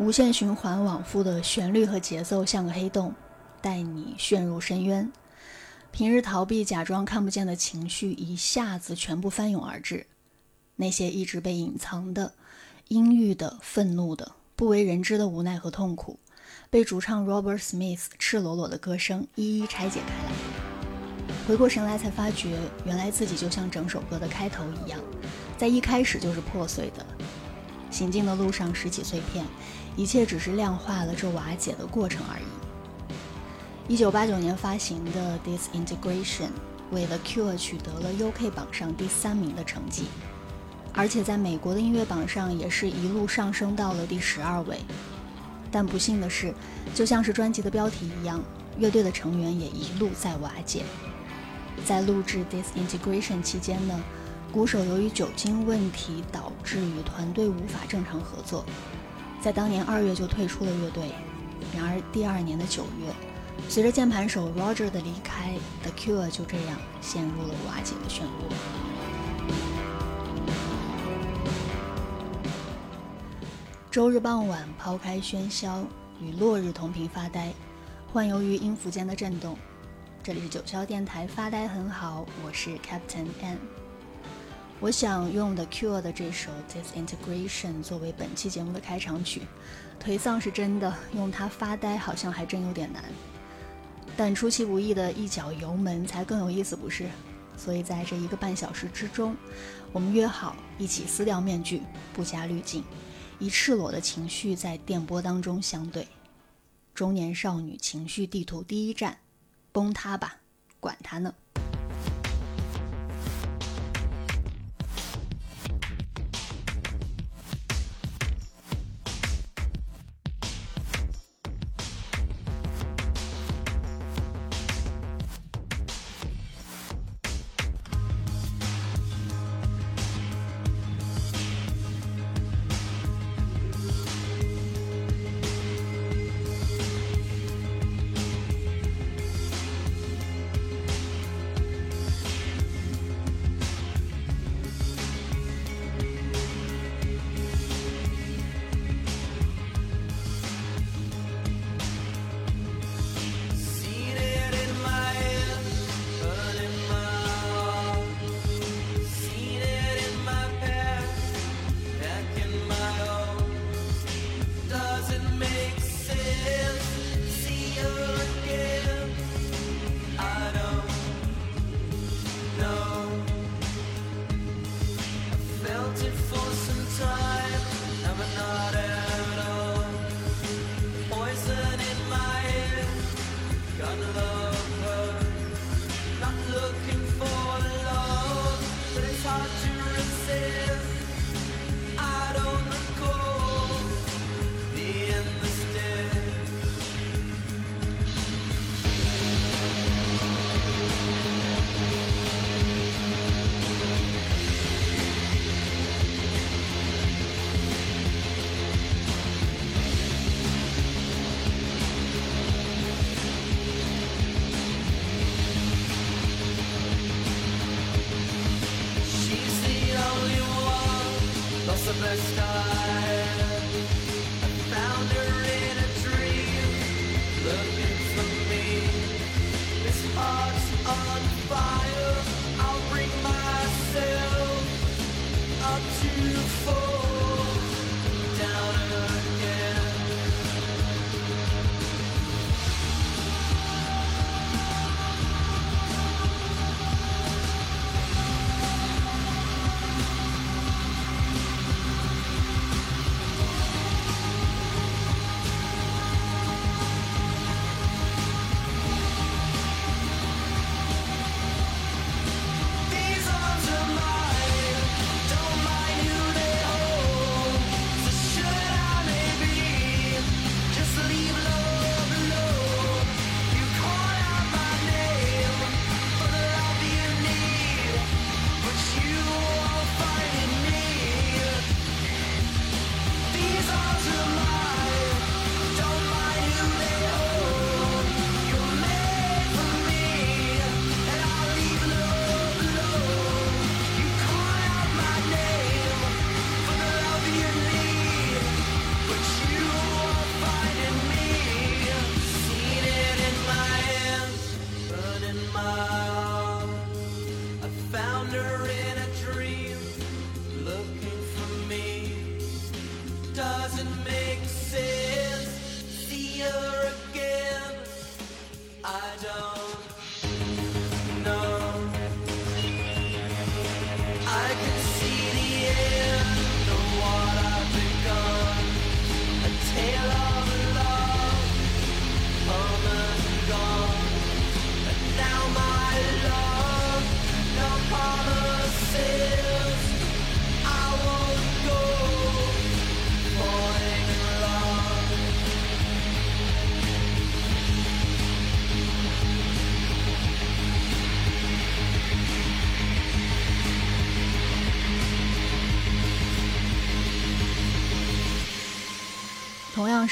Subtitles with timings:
[0.00, 3.14] 无限循环往复的旋律和节奏像个黑洞，
[3.60, 5.12] 带你陷入深渊。
[5.92, 10.06] 平日逃避、假装看不见的情绪一下子全部翻涌而至，
[10.76, 12.32] 那些一直被隐藏的、
[12.88, 16.18] 阴郁的、愤怒的、不为人知的无奈和痛苦，
[16.70, 20.32] 被主唱 Robert Smith 赤裸裸的歌声一一拆解开来。
[21.46, 24.98] 回过神来，才发觉原来自己就像整首歌的开头一样，
[25.58, 27.04] 在一开始就是破碎的。
[27.90, 29.44] 行进的路上拾起碎片。
[29.96, 33.92] 一切只是量化了这瓦解的过程而已。
[33.92, 36.46] 一九八九年发行的《Disintegration》
[36.92, 40.04] 为了 Cure 取得了 UK 榜上第三名的成绩，
[40.92, 44.78] 而且在美国的音乐榜上也是一路上升到了第十二位。
[45.72, 46.54] 但不幸的是，
[46.94, 48.40] 就像是专辑的标题一样，
[48.78, 50.84] 乐队的成员也一路在瓦解。
[51.84, 54.00] 在录制《Disintegration》期间呢，
[54.52, 58.64] 鼓手由于酒精问题导致与团队无法正常合作。
[59.40, 61.14] 在当年二月就退出了乐队，
[61.74, 63.10] 然而第二年的九月，
[63.70, 68.52] 随着键盘手 Roger 的离开，The Cure 就这样陷入了瓦解的漩涡。
[73.90, 75.84] 周日傍晚，抛开喧嚣，
[76.20, 77.50] 与落日同频发呆，
[78.12, 79.56] 幻游于音符间的震动。
[80.22, 83.79] 这里是九霄电台，发呆很好，我是 Captain N。
[84.82, 89.42] 我想用 The Cure 的这首 Disintegration 作为本期节目的开场曲，
[90.02, 93.04] 颓丧是真的，用它发呆好像还真有点难。
[94.16, 97.10] 但出其不意的一脚油门才更有意思，不是？
[97.58, 99.36] 所以在这一个半小时之中，
[99.92, 101.82] 我们约好一起撕掉面具，
[102.14, 102.82] 不加滤镜，
[103.38, 106.08] 以赤裸的情绪在电波当中相对。
[106.94, 109.18] 中年少女情绪地图第一站，
[109.72, 110.36] 崩塌吧，
[110.80, 111.34] 管他呢。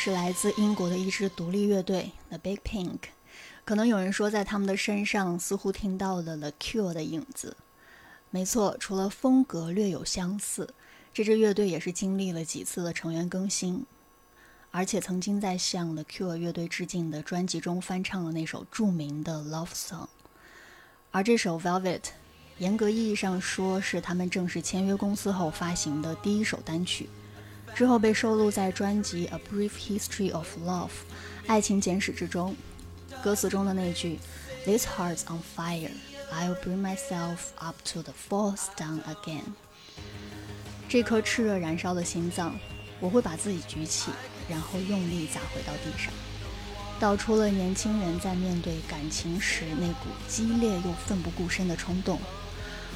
[0.01, 2.99] 是来自英国的一支独立乐队 The Big Pink，
[3.65, 7.57] 可能有人说在他们的身上似乎听到了 The Cure 的影子。
[8.31, 10.73] 没错，除了风格略有相似，
[11.13, 13.85] 这支乐队也是经历了几次的成员更新，
[14.71, 20.07] 而且曾经在向 The Cure 乐队致敬的专辑中翻唱了那首著名的 Love Song。
[21.11, 22.03] 而这首 Velvet，
[22.59, 27.11] 严格意义上说是他们正式签约公司后发行的第一首单曲。
[27.79, 30.89] 之后被收录在专辑《A Brief History of Love》
[31.47, 32.57] 爱情简史之中。
[33.23, 34.19] 歌词中的那句
[34.65, 35.93] "This heart's on fire,
[36.33, 39.45] I'll bring myself up to the falls down again"，
[40.89, 42.59] 这颗炽热燃烧的心脏，
[42.99, 44.11] 我会把自己举起，
[44.49, 46.13] 然后用力砸回到地上，
[46.99, 52.19] 道出了年轻人在面对感情时那股激烈又奋不顾身的冲动。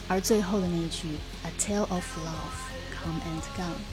[0.09, 1.07] 而最后的那句
[1.45, 3.92] "A tale of love, come and gone."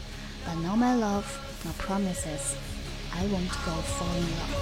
[0.49, 1.27] But No, my love,
[1.63, 2.55] no promises.
[3.13, 4.55] I won't go falling love.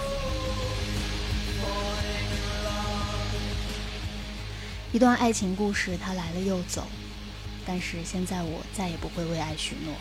[4.91, 6.83] 一段爱情故事，它来了又走，
[7.65, 9.93] 但是现在我再也不会为爱许诺，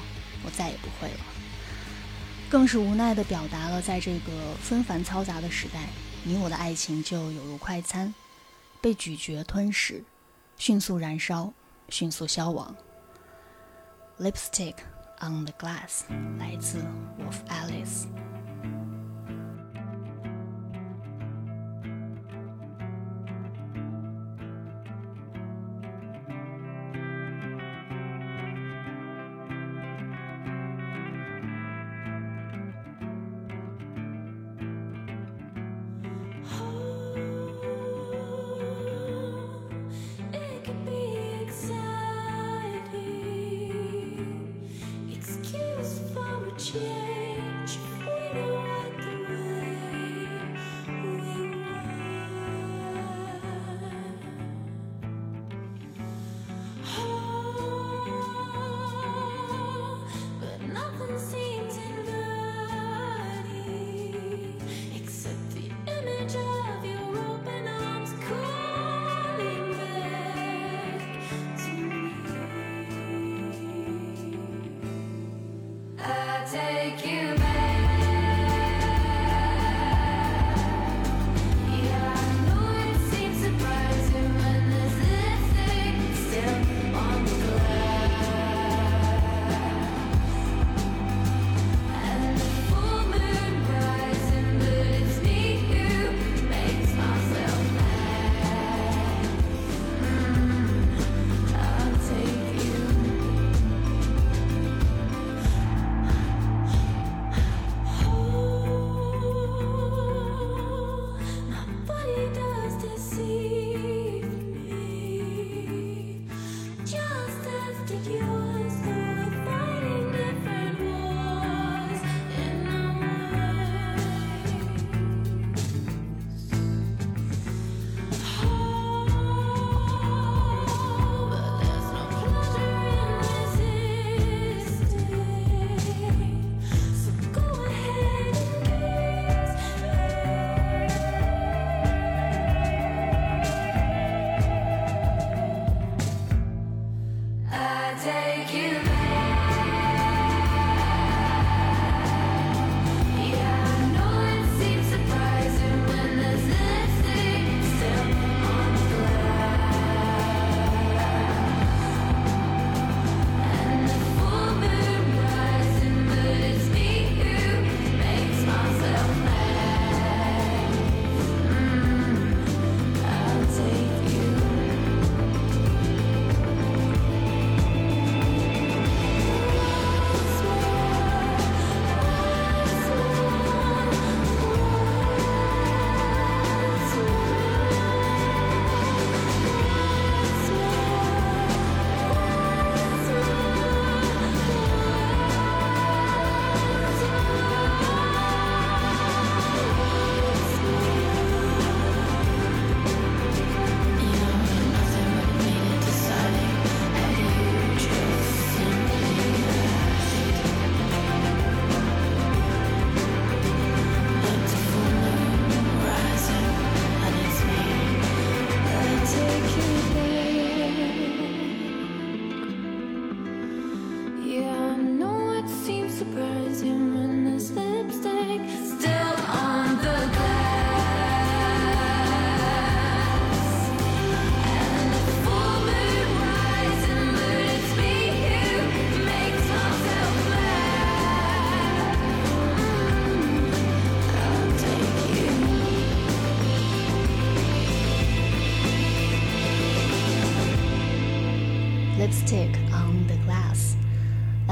[0.45, 1.21] 我再也不会了。
[2.51, 5.87] 更是无奈地表达了，在这个纷繁嘈杂的时代，
[6.25, 8.13] 你我的爱情就犹如快餐，
[8.81, 10.03] 被咀嚼吞噬，
[10.57, 11.53] 迅速燃烧，
[11.89, 12.75] 迅速消亡。
[14.19, 14.75] Lipstick。
[15.21, 16.05] On the Glass
[16.39, 16.79] 来自
[17.19, 18.26] Wolf Alice。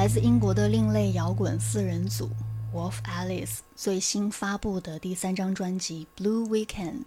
[0.05, 2.29] 来自英国的另类摇滚四人组
[2.75, 7.05] Wolf Alice 最新发布的第三张专辑《Blue Weekend》。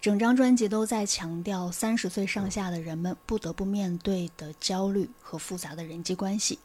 [0.00, 6.58] 整张专辑都在强调三十岁上下的人们不得不面对的焦虑和复杂的人际关系，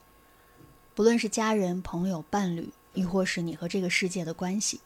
[0.95, 4.81] 不论是家人、朋友、伴侣，亦或是你和这个世界的关系，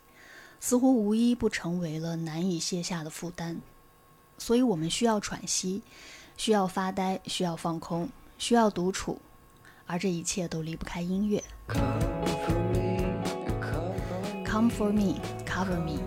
[0.60, 3.62] 似乎无一不成为了难以卸下的负担。
[4.38, 5.82] 所以我们需要喘息。
[6.36, 9.22] 需要发呆，需要放空，需要独处，
[9.92, 11.44] 而这一切都离不开音乐。
[14.46, 16.00] Come for me, cover me,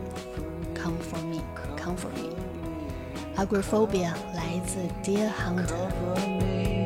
[0.75, 1.43] come for me,
[1.77, 2.35] come for me.
[3.37, 6.84] Agoraphobia 来自 Dear Hunter。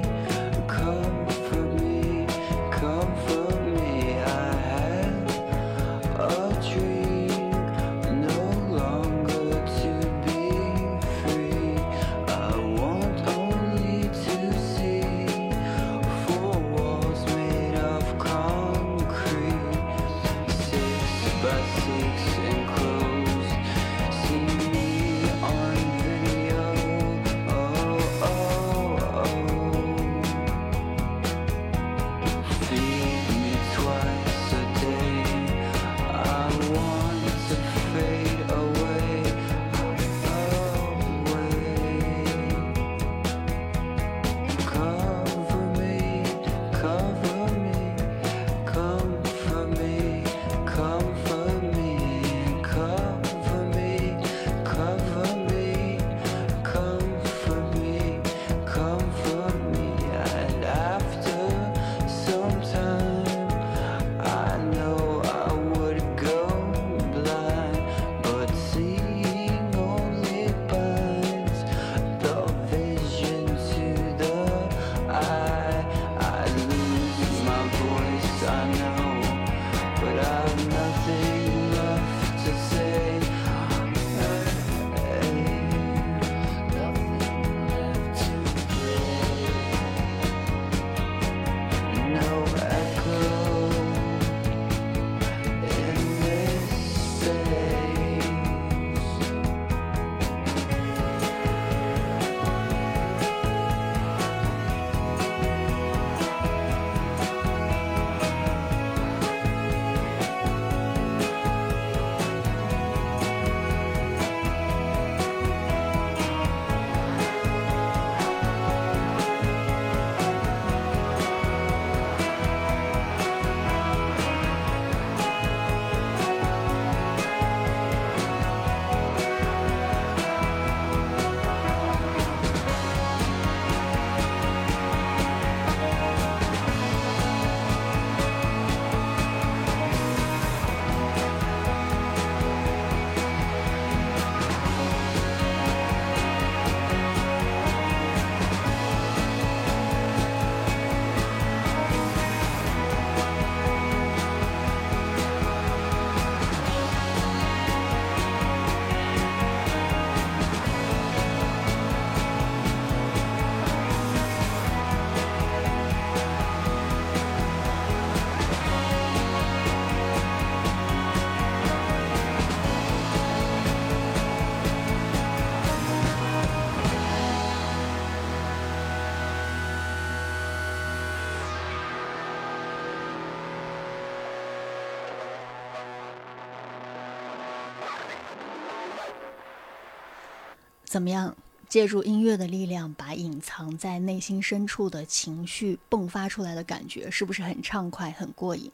[190.88, 191.36] 怎么样？
[191.68, 198.72] 借助音乐的力量，把隐藏在内心深处的情绪迸发出来的感觉，是不是很畅快、很过瘾？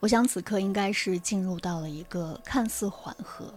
[0.00, 3.54] 我想此刻应该是进入到了一个看似缓和，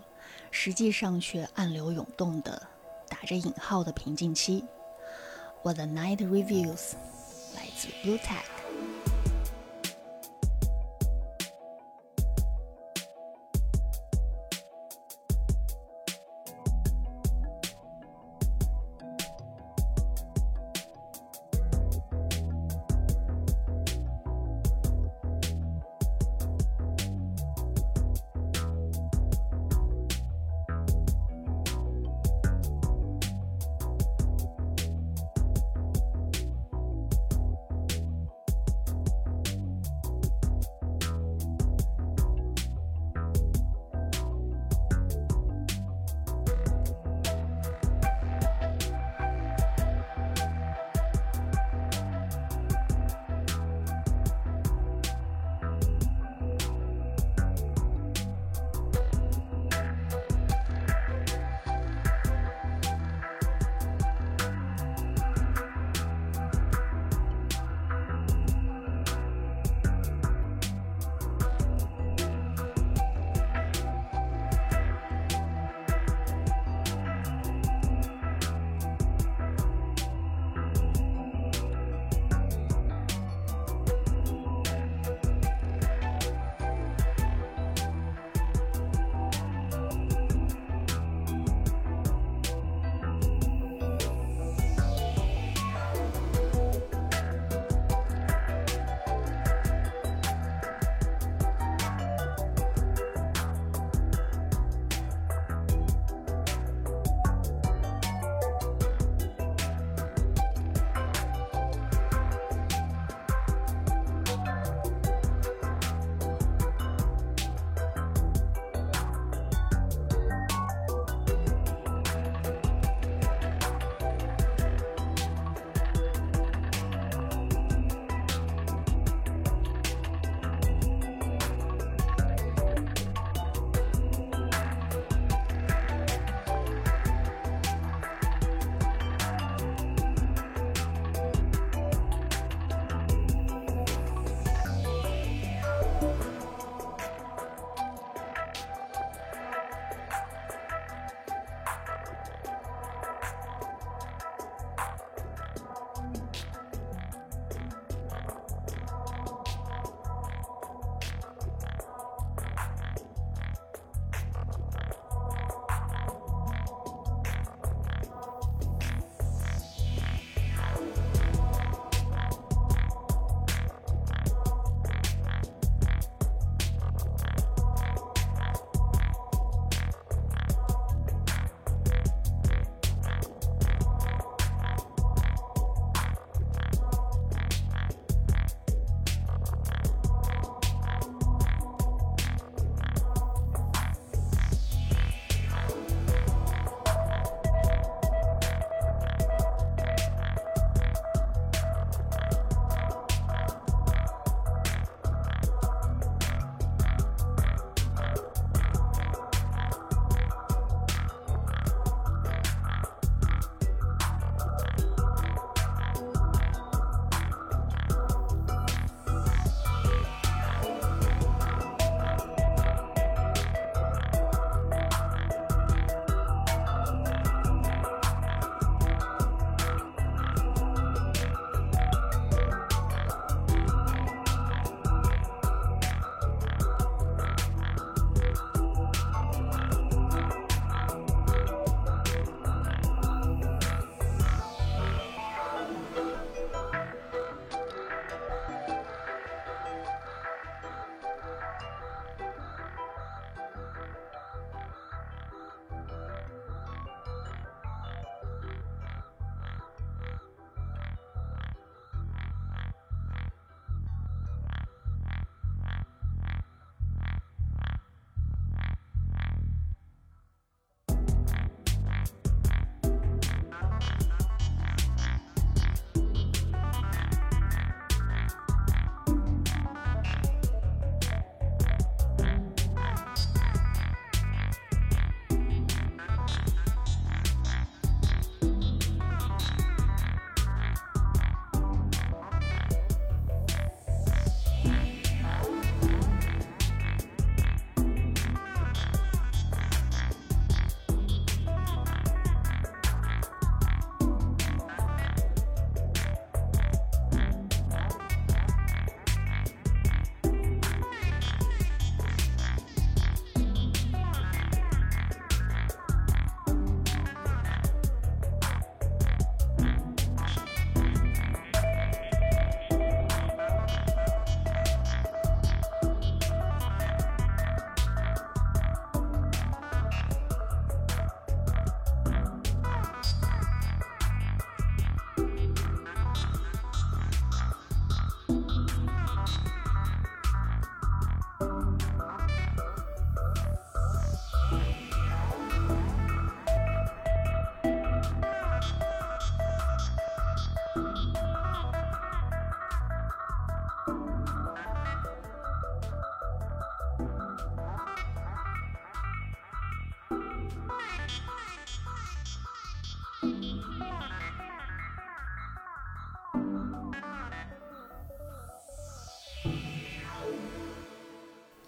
[0.50, 2.66] 实际上却暗流涌动的
[3.10, 4.64] 打着引号的平静期。
[5.62, 6.94] 我的 Night Reviews
[7.54, 8.51] 来自 Blue Tech。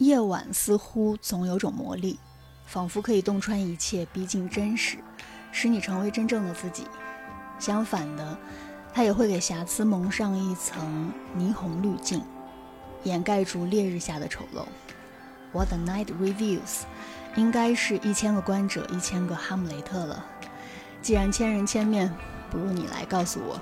[0.04, 2.20] 夜晚似乎总有种魔力，
[2.66, 4.98] 仿佛可以洞穿一切，逼近真实，
[5.54, 6.86] 使你成为真正的自己。
[7.58, 8.38] 相反的，
[8.94, 12.22] 它也会给瑕疵蒙上一层霓虹滤镜，
[13.04, 14.66] 掩盖住烈日下的丑陋。
[15.54, 16.82] What the night reveals，
[17.36, 20.26] 应该是一千个观者，一千个哈姆雷特了。
[21.02, 22.14] 既然千人千面，
[22.50, 23.58] 不如你来告诉我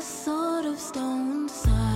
[0.00, 1.91] sort of stone。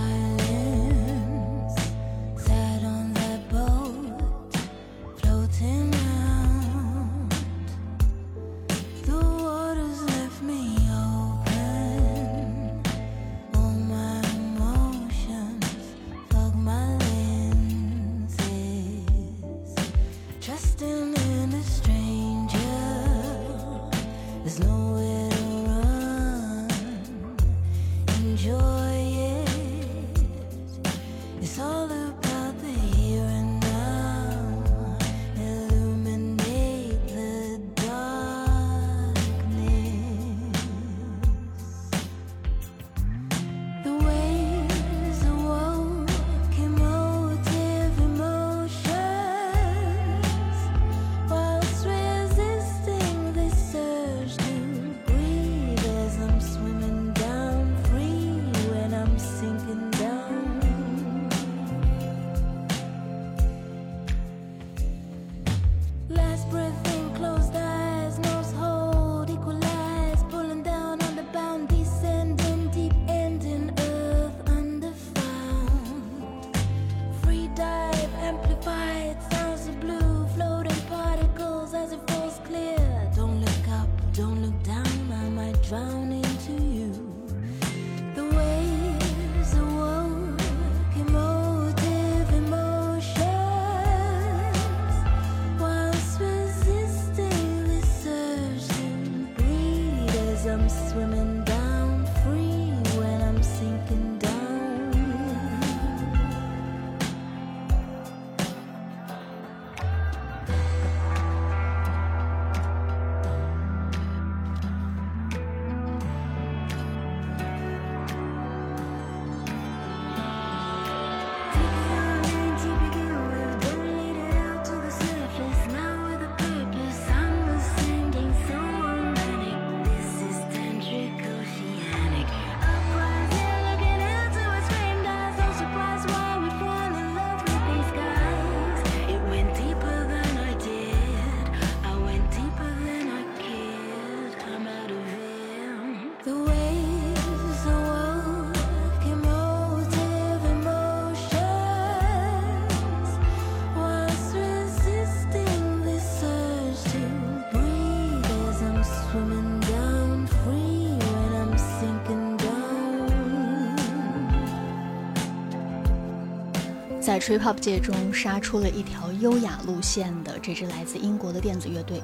[167.07, 172.03] 在 trip hop 界中杀出了一条优雅路线的这支来自英国的电子乐队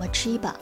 [0.00, 0.54] Machiba，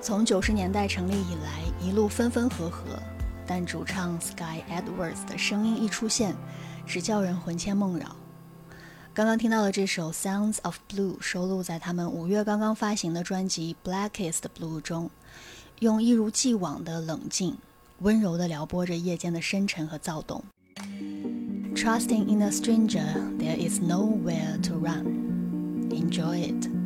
[0.00, 2.96] 从九十年代成立以来，一路分分合合，
[3.44, 6.32] 但主唱 Sky Edwards 的声音一出现，
[6.86, 8.06] 只叫人魂牵梦绕。
[9.12, 15.10] 刚刚听到的这首 Sounds of Blue 收录在他们五月刚刚发行的专辑 Blackest Blue 中，
[15.80, 17.56] 用一如既往的冷静、
[17.98, 20.44] 温柔地撩拨着夜间的深沉和躁动。
[21.74, 25.88] Trusting in a stranger, there is nowhere to run.
[25.90, 26.83] Enjoy it.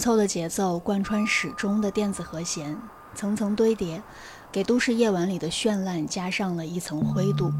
[0.00, 2.76] 凑的节奏贯穿始终的电子和弦，
[3.14, 4.02] 层层堆叠，
[4.50, 7.52] 给都市夜晚里的绚烂加上了一层灰度。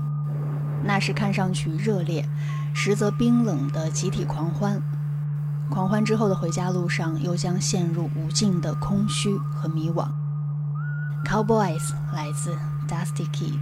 [0.82, 2.26] 那是看上去热烈，
[2.74, 4.82] 实则冰冷的集体狂欢。
[5.70, 10.08] 狂欢之后的回家路上，又将陷入无尽的空虚和迷惘。
[11.24, 12.56] Cowboys 来自
[12.88, 13.60] Dusty Kid。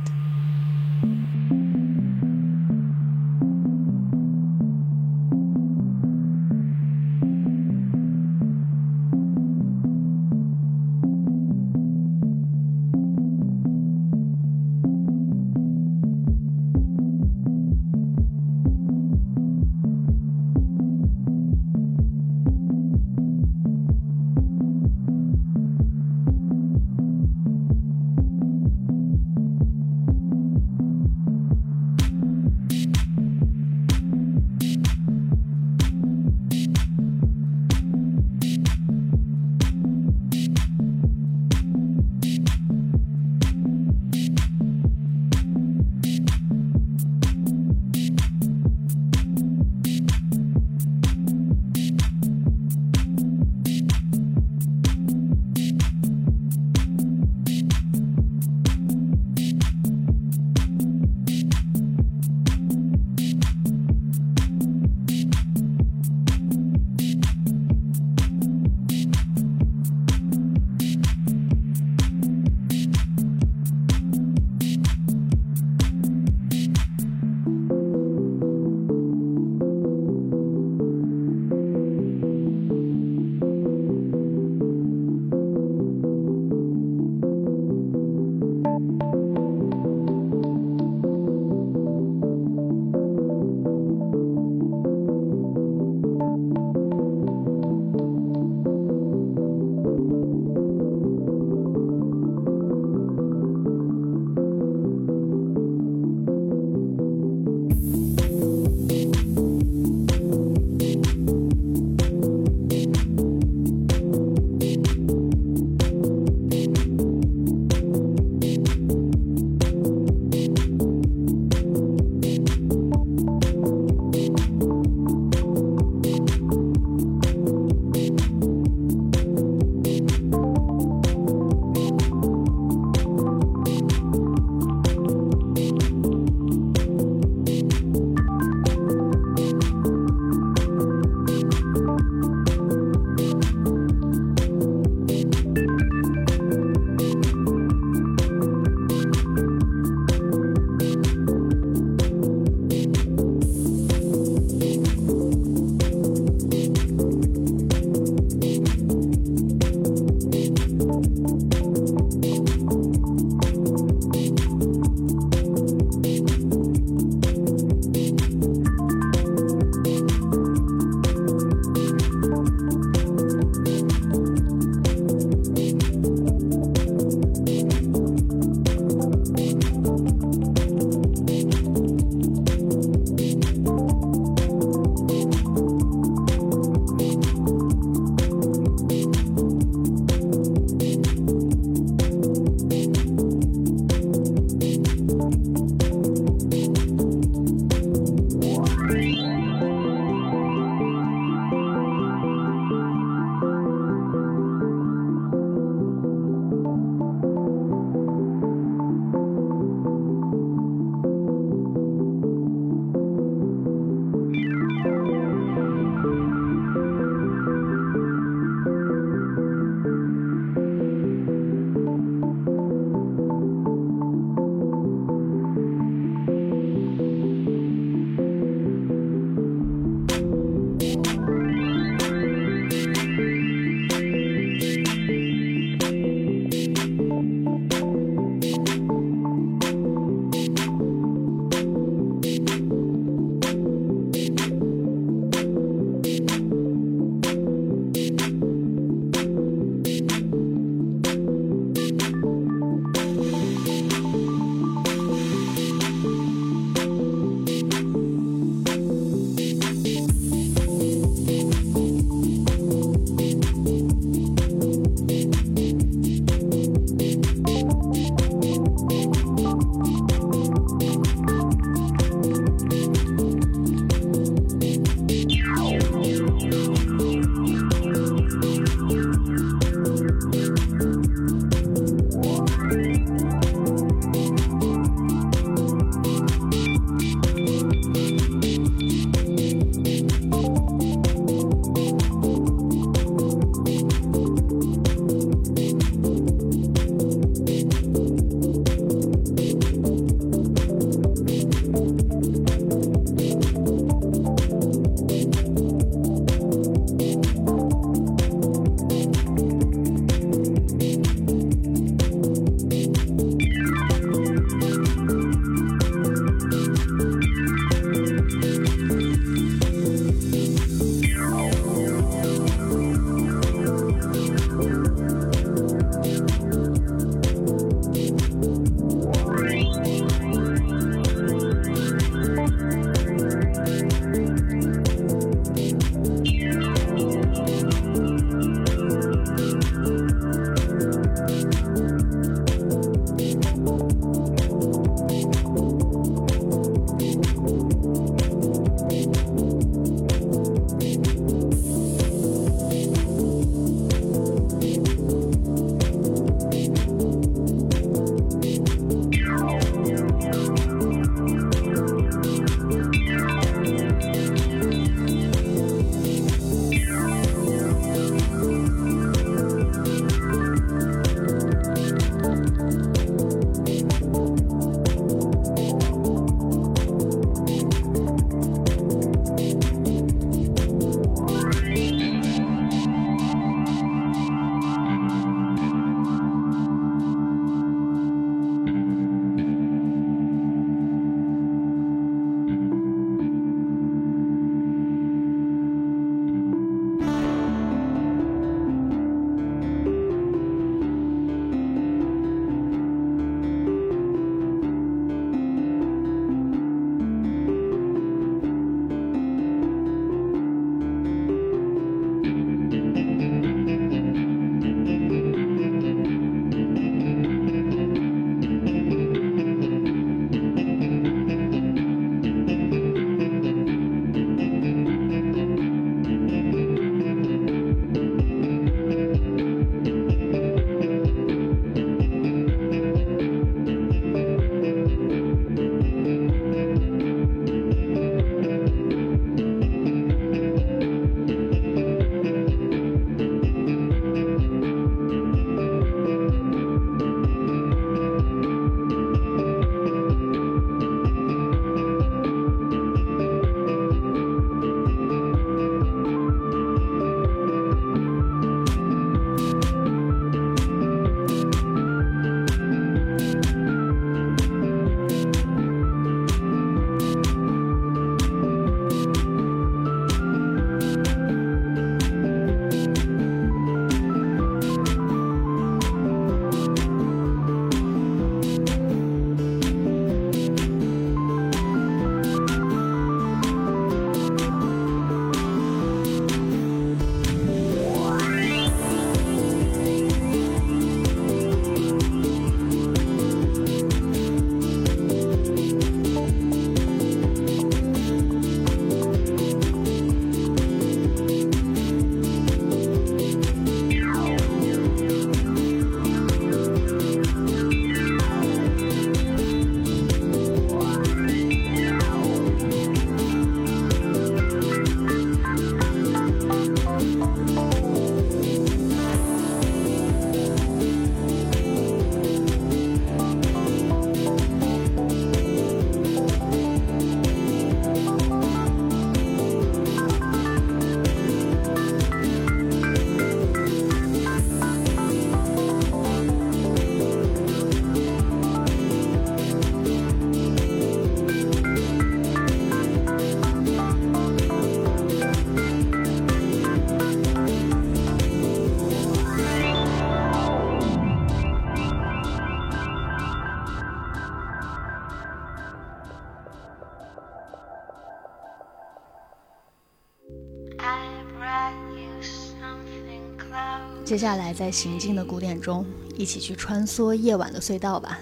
[564.09, 565.85] 接下来，在行进的鼓点中，
[566.17, 568.19] 一起去穿梭夜晚的隧道吧。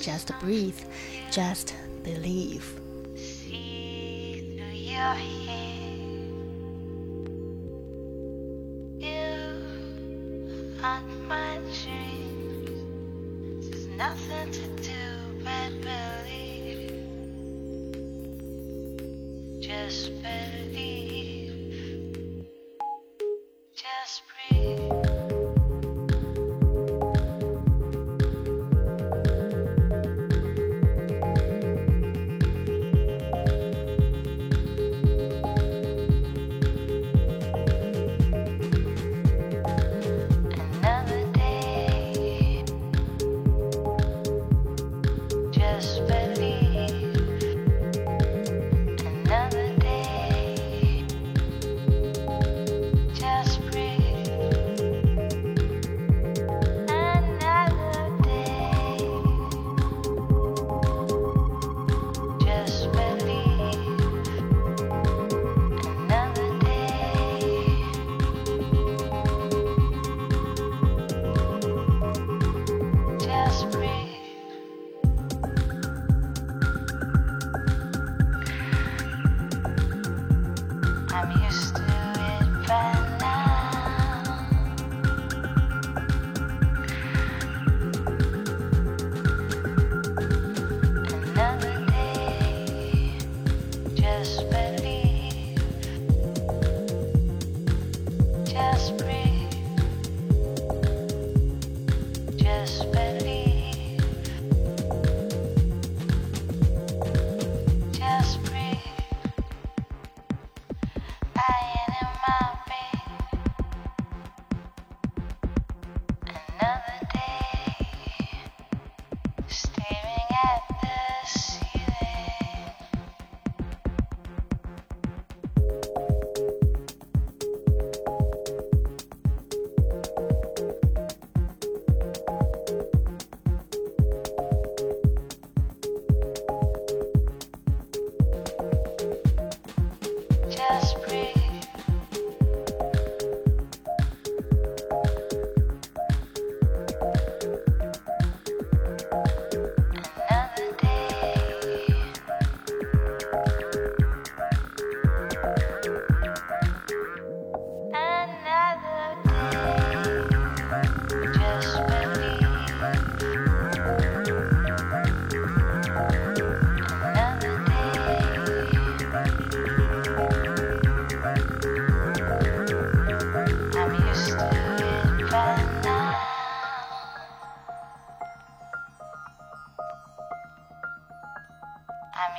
[0.00, 0.76] Just breathe,
[1.32, 1.70] just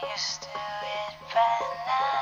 [0.02, 2.13] I'm used to it by now.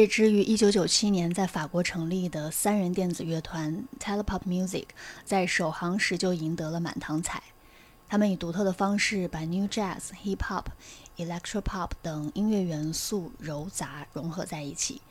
[0.00, 4.86] 这支于1997年在法国成立的三人电子乐团 Telepop Music，
[5.26, 7.42] 在首航时就赢得了满堂彩。
[8.08, 10.64] 他们以独特的方式把 New Jazz、Hip Hop、
[11.18, 15.02] Electro Pop 等音乐元素糅杂融合在一起，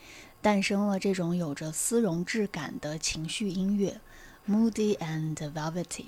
[0.42, 4.02] 诞生了这种有着丝绒质感的情绪音乐
[4.50, 6.06] ，Moody and Velvety。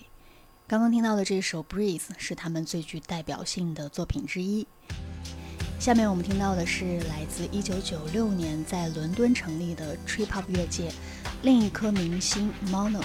[0.67, 4.65] 刚刚听到的这首《Breathe》是他们最具代表性的作品之一。
[5.81, 10.91] 下面我们听到的是来自1996年在伦敦成立的 Trip Hop 乐界
[11.41, 13.01] 另一颗明星 Mono。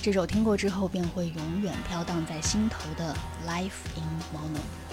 [0.00, 3.12] 这首听过之后便会永远飘荡在心头的
[3.44, 4.86] Life in Mono。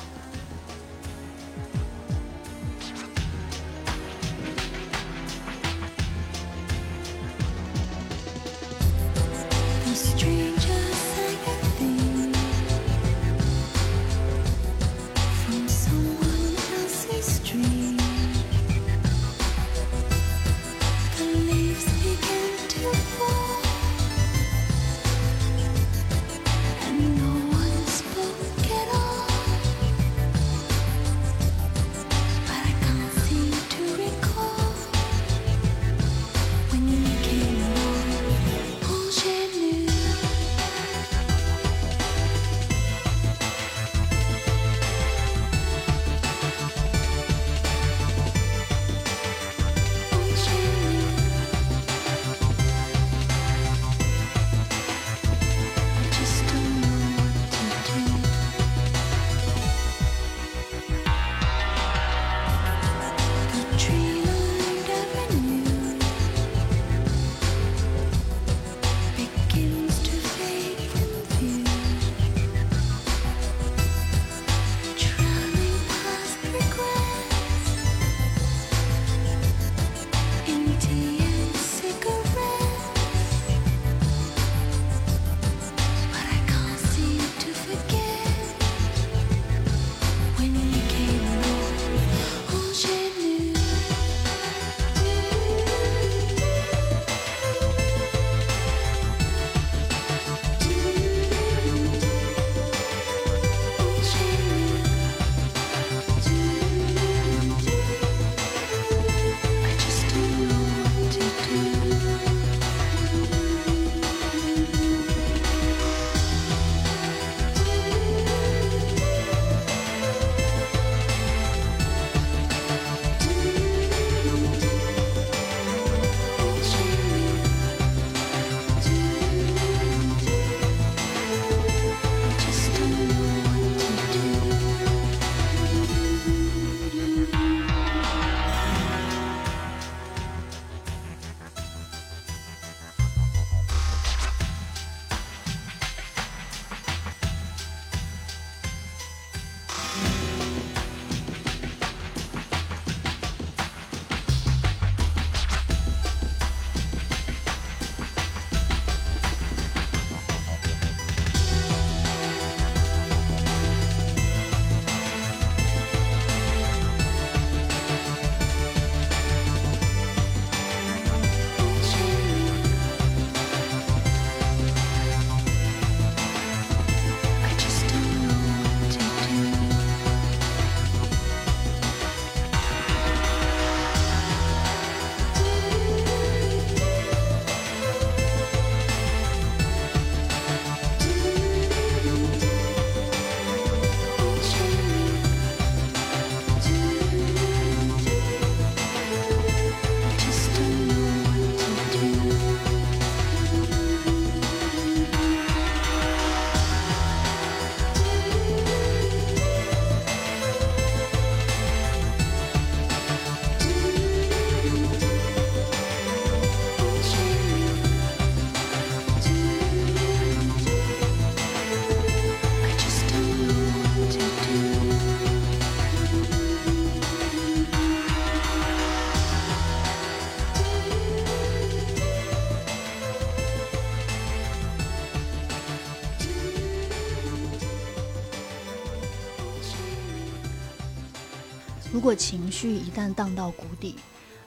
[242.04, 243.96] 如果情绪一旦荡到谷底，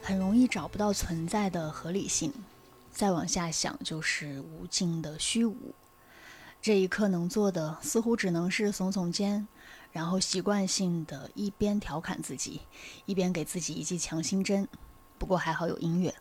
[0.02, 2.30] 很容易找不到存在的合理性，
[2.92, 5.74] 再往下想就是无尽的虚无。
[6.60, 9.48] 这一刻能做的似乎只能是耸耸肩，
[9.90, 12.60] 然后习惯性的一边调侃自己，
[13.06, 14.68] 一边给自己一剂强心针。
[15.16, 16.14] 不过还好有音乐，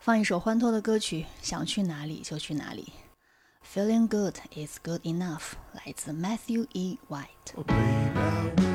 [0.00, 2.92] 放一首欢脱的歌曲，想去哪里就去哪里。
[3.72, 6.98] Feeling good is good enough，来自 Matthew E.
[7.08, 8.71] White。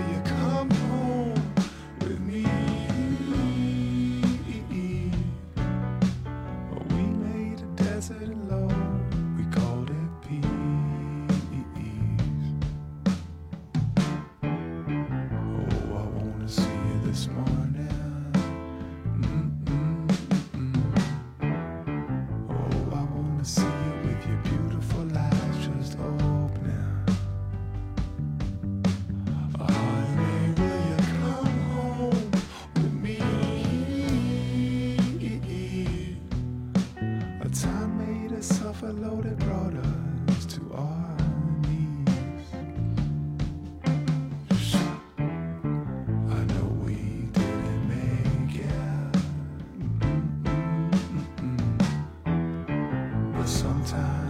[38.84, 41.18] overloaded brought us to our
[41.62, 42.54] knees.
[46.30, 46.96] I know we
[47.34, 49.14] didn't make it,
[53.34, 54.27] but sometimes.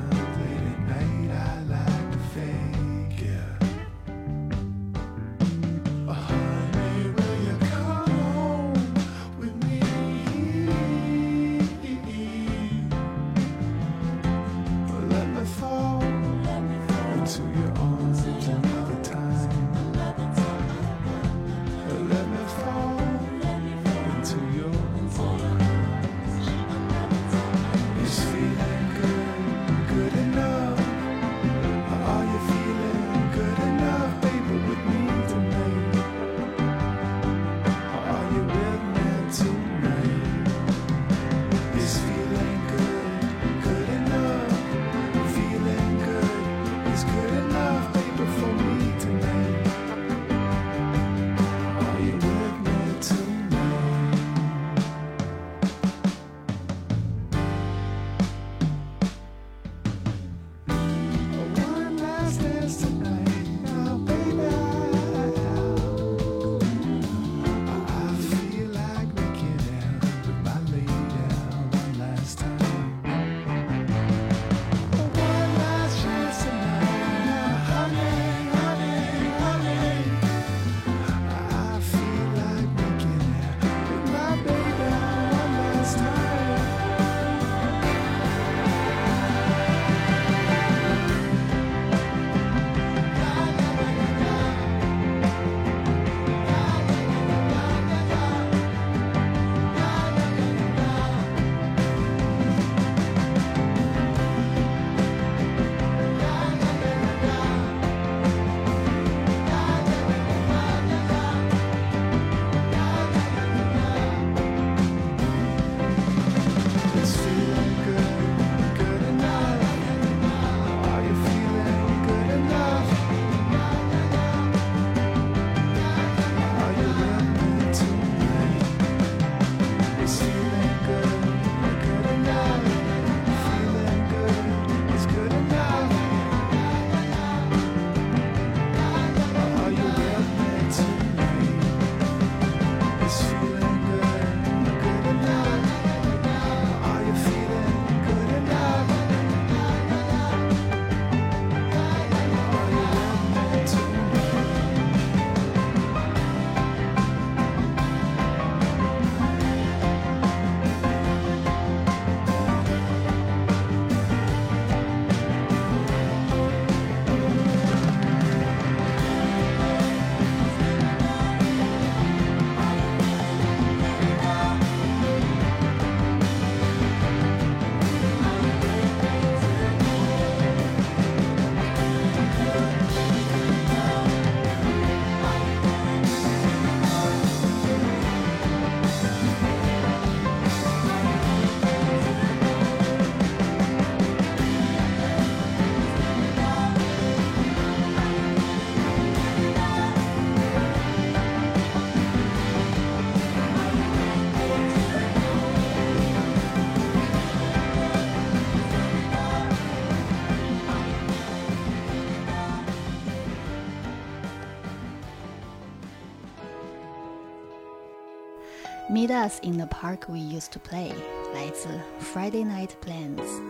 [219.08, 220.92] Meet us in the park we used to play.
[221.34, 221.70] 来自
[222.02, 223.47] Friday Night Plans。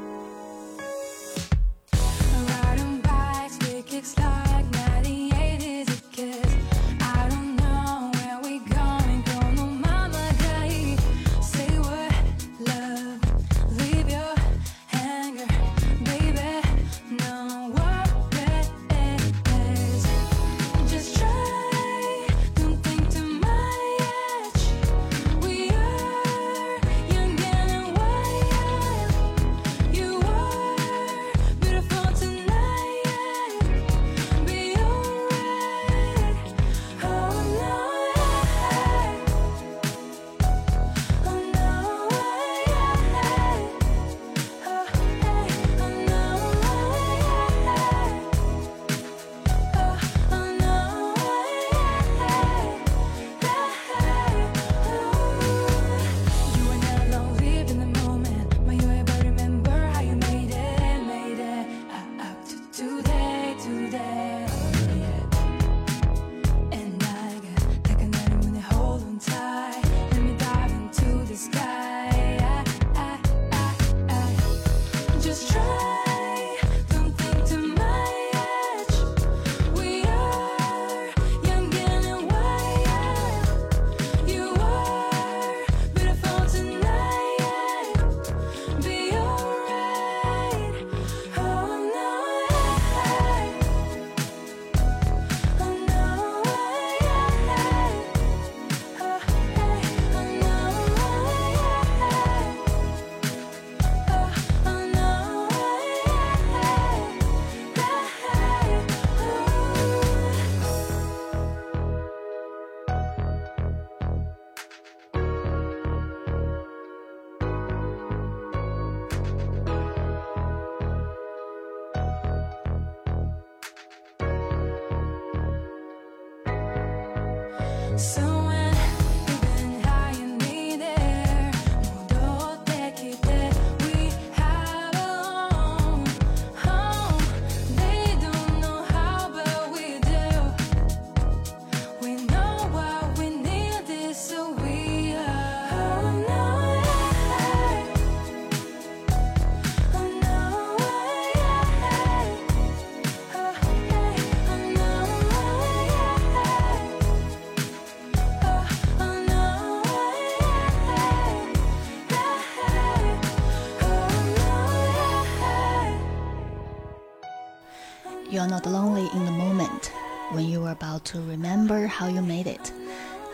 [168.46, 169.92] You're not lonely in the moment
[170.32, 172.72] when you are about to remember how you made it,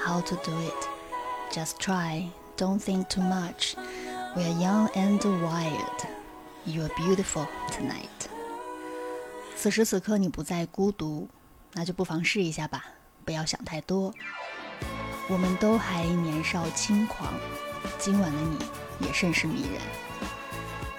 [0.05, 0.89] how to do it.
[1.53, 3.77] Just try, don't think too much.
[4.37, 6.07] We are young and wild.
[6.65, 8.29] You are beautiful tonight.
[9.57, 11.29] 此时此刻你不再孤独，
[11.73, 12.85] 那就不妨试一下吧，
[13.25, 14.13] 不要想太多。
[15.29, 17.33] 我们都还年少轻狂，
[17.99, 19.81] 今晚的你也甚是迷人。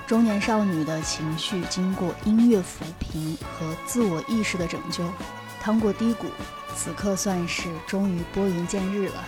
[0.06, 5.02] 中年少女的情绪经过音乐抚平和自我意识的拯救，
[5.60, 6.26] 趟过低谷，
[6.74, 9.24] 此刻算是终于拨云见日了。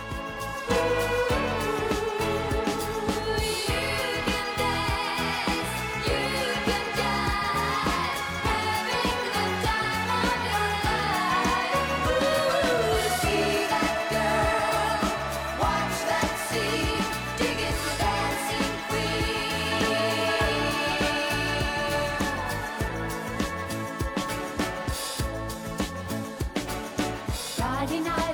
[27.77, 28.26] i Friday night.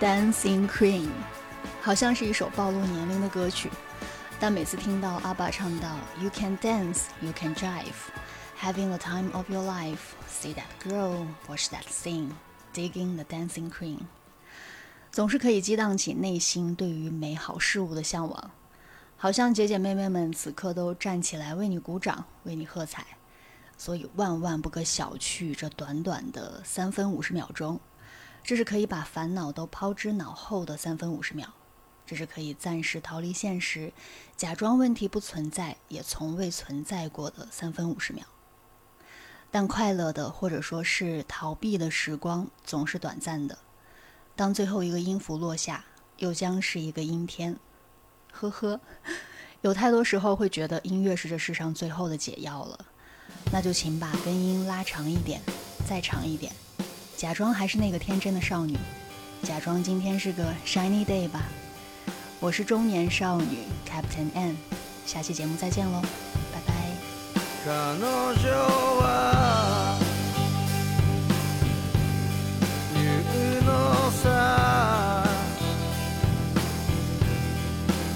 [0.00, 1.08] Dancing Queen，
[1.82, 3.68] 好像是一首暴露年龄的歌曲，
[4.38, 5.88] 但每次听到阿爸唱到
[6.20, 7.94] You can dance, you can drive,
[8.60, 12.30] having the time of your life, see that girl, watch that scene,
[12.72, 13.98] digging the dancing queen，
[15.10, 18.50] 总是可以激荡起内心对于美好事物的向往，
[19.16, 23.04] 好像姐姐妹妹们此刻都站起来为你鼓掌，为你喝彩，
[23.76, 27.80] 所以万万不可小觑这短短的三分五十秒钟。
[28.48, 31.52] 这是可以把烦恼都抛之脑后的三分五十秒，
[32.06, 33.92] 这是可以暂时逃离现实，
[34.38, 38.24] 假装问题不存在，也从未存在过的三分五十秒。
[39.50, 43.58] 但快乐的，或者说是逃避的时光，总是短暂的。
[44.34, 45.84] 当最后一个音符落下，
[46.16, 47.58] 又将是一个阴天。
[48.32, 48.80] 呵呵，
[49.60, 52.86] 有太多时候会觉得音乐是这世上最后的解药了，
[53.52, 55.42] 那就请把根音拉长一点，
[55.86, 56.50] 再长一点。
[57.17, 58.77] 假装还是那个天真的少女，
[59.43, 61.43] 假装今天是个 shiny day 吧。
[62.39, 64.57] 我是中年少女 Captain N，
[65.05, 66.01] 下期节目再见喽，
[66.51, 66.73] 拜拜。
[67.63, 68.49] 彼女
[68.99, 69.97] は
[72.93, 73.01] 言
[73.59, 75.23] うのさ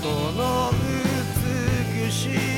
[0.02, 0.06] こ
[0.36, 2.51] の美しい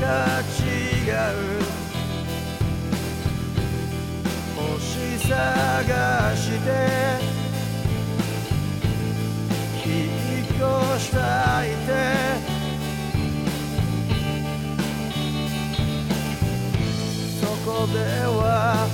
[0.00, 1.62] か違う
[4.56, 6.66] 星探して
[9.84, 9.88] 引
[10.44, 11.18] っ越した
[11.66, 12.52] いって。
[17.40, 18.88] そこでは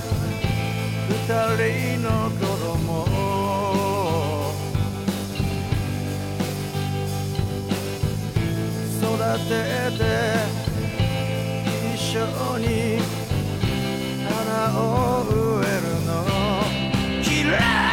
[1.09, 1.12] 二
[1.57, 2.79] 人の子供
[9.01, 9.07] 育
[9.49, 9.51] て
[9.99, 10.68] て
[12.11, 12.99] 所に
[14.25, 16.09] 花を植えるの。
[17.23, 17.88] 嫌い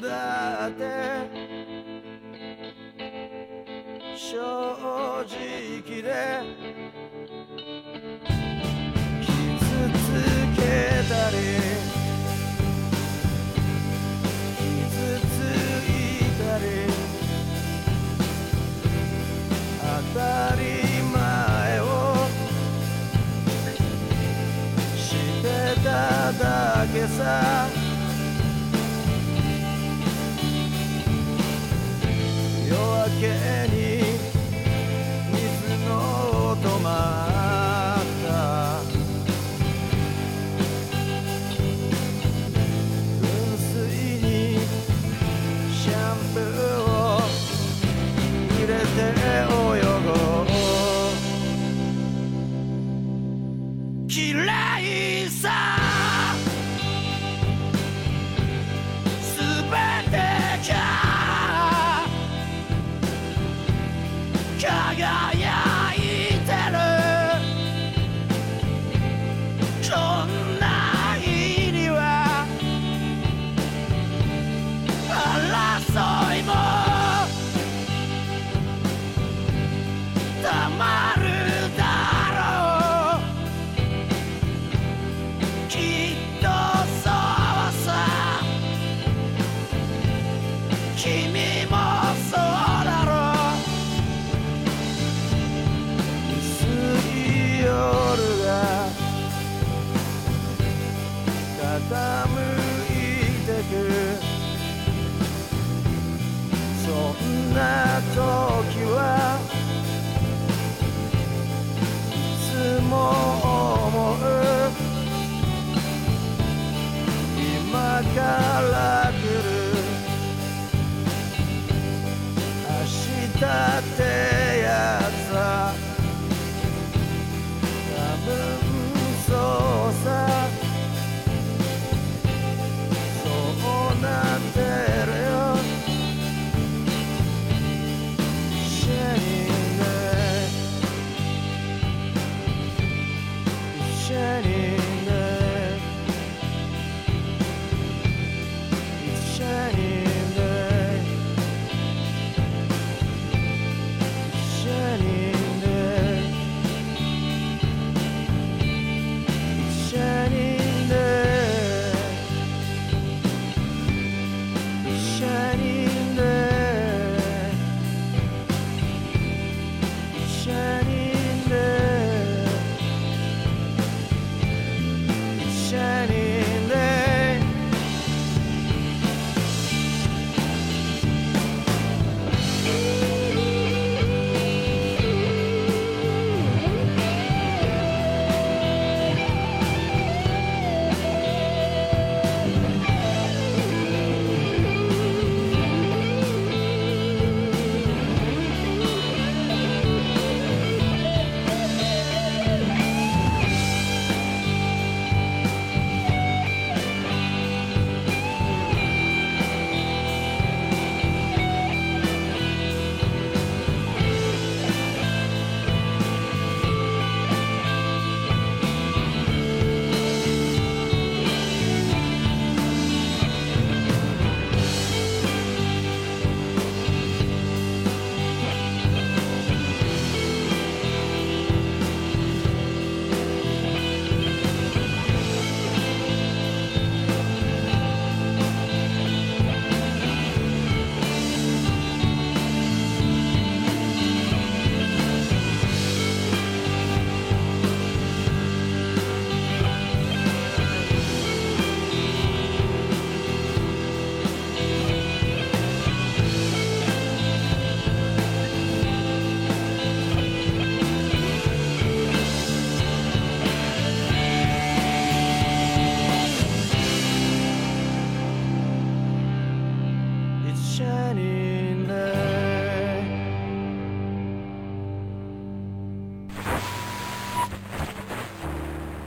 [0.00, 0.84] だって
[4.16, 6.10] 正直で
[9.20, 9.28] 傷
[9.92, 10.02] つ
[10.56, 10.62] け
[11.08, 11.36] たり
[14.56, 15.32] 傷つ
[15.84, 15.92] い
[16.38, 16.64] たり
[19.80, 20.20] 当た
[20.56, 20.60] り
[21.02, 21.84] 前を
[24.96, 24.98] し
[25.42, 25.44] て
[25.84, 25.88] た
[26.32, 27.69] だけさ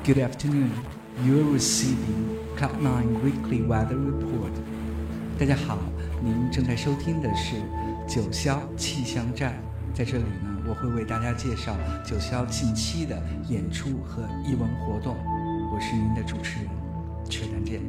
[0.05, 0.69] Good afternoon.
[1.23, 4.51] You are receiving Cloud9 Weekly Weather Report.
[5.39, 5.77] 大家好，
[6.21, 7.55] 您正在收听的是
[8.05, 9.53] 九霄气象站。
[9.93, 11.73] 在这里呢，我会为大家介绍
[12.05, 13.17] 九霄近期的
[13.47, 15.15] 演出和艺文活动。
[15.73, 16.69] 我是您的主持人
[17.29, 17.79] 曲丹健。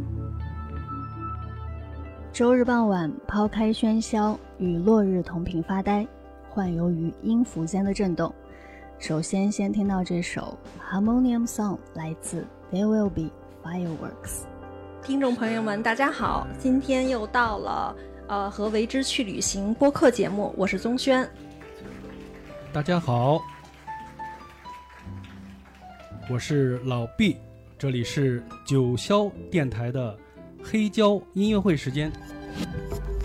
[2.33, 6.07] 周日傍晚，抛开喧嚣，与落日同频发呆，
[6.49, 8.33] 幻游于音符间的震动。
[8.99, 10.57] 首先，先听到这首
[10.95, 13.31] 《Harmonium Song》，来自 There Will Be
[13.63, 14.45] Fireworks。
[15.03, 16.47] 听众朋友们，大家好！
[16.59, 17.95] 今天又到了
[18.29, 21.29] 呃和为之去旅行播客节目，我是宗轩。
[22.73, 23.43] 大家好，
[26.31, 27.37] 我是老毕。
[27.77, 30.17] 这里是九霄电台的
[30.63, 32.11] 黑胶音乐会时间。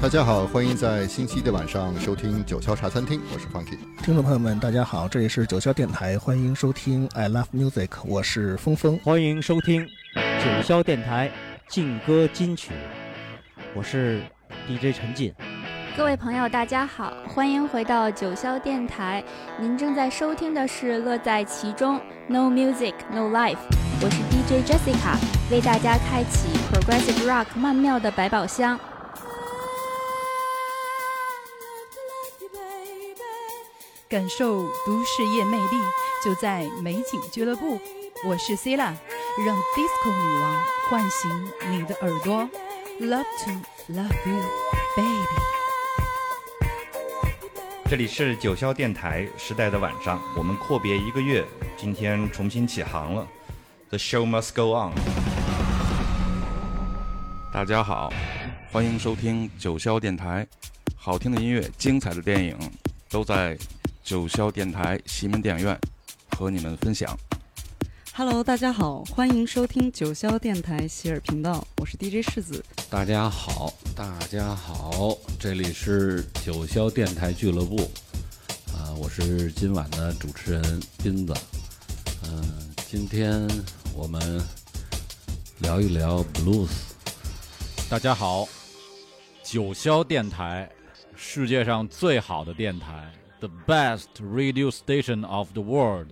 [0.01, 3.77] 大家好，欢迎在星期一的晚上收听九霄茶餐厅，我是 Funky。
[4.01, 8.97] 听众朋友们，大家好，这里是九霄电台，欢迎收听 I Love Music，我是峰峰。
[9.03, 9.85] 欢迎收听
[10.15, 11.29] 九霄电台
[11.67, 12.71] 劲歌金曲，
[13.75, 14.21] 我是
[14.69, 15.33] DJ 陈进。
[15.97, 19.21] 各位朋友，大家好，欢迎回到九霄电台。
[19.59, 21.97] 您正在收听的是《乐在其中》
[22.29, 23.57] ，No Music No Life。
[24.01, 25.17] 我是 DJ Jessica，
[25.51, 28.79] 为大家开启 Progressive Rock 曼妙的百宝箱。
[34.09, 35.77] 感受都市夜魅力，
[36.25, 37.79] 就在美景俱乐部。
[38.25, 38.91] 我是 Cila，
[39.45, 42.49] 让 Disco 女王唤醒你的耳朵。
[42.99, 43.51] Love to
[43.93, 44.43] love you,
[44.97, 45.25] baby。
[47.87, 51.45] 这里是九霄电台时代的晚上，我们阔别一个月，
[51.77, 53.27] 今天重新起航了。
[53.89, 54.91] The show must go on。
[57.53, 58.11] 大家好，
[58.71, 60.47] 欢迎收听九霄电台，
[60.95, 62.57] 好听的音乐、精彩的电影
[63.07, 63.55] 都在
[64.09, 65.79] 九霄电台西门电影院
[66.31, 67.15] 和你们分享。
[68.11, 72.65] Hello，大家好，欢迎收听九霄电台喜尔频道，我是 DJ 世子。
[72.89, 77.83] 大家好，大家好，这里是九霄电台俱乐部，
[78.73, 81.31] 啊、我是今晚的主持人斌子，
[82.23, 83.47] 嗯、今天
[83.93, 84.41] 我们
[85.59, 86.71] 聊一聊 blues。
[87.87, 88.49] 大家好，
[89.43, 90.67] 九霄电台，
[91.15, 93.07] 世界上最好的电台
[93.39, 96.09] ，The best radio station of the world，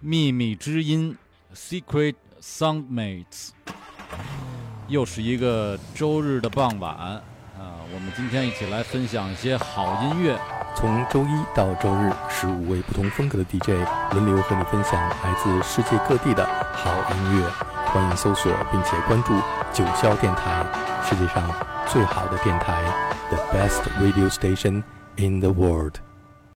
[0.00, 1.16] 秘密之音
[1.54, 3.50] ，Secret Soundmates。
[4.88, 7.22] 又是一个周日的傍晚啊，
[7.94, 10.38] 我们今天一起来分享一些好音乐。
[10.76, 13.70] 从周一到周日，十五位不同风格的 DJ
[14.12, 17.48] 轮流和你分享来自世界各地的好音乐。
[17.86, 19.32] 欢迎搜索并且关注
[19.72, 20.66] 九霄电台，
[21.08, 21.48] 世界上
[21.86, 22.82] 最好的电台
[23.30, 24.82] ，The best radio station
[25.16, 25.94] in the world。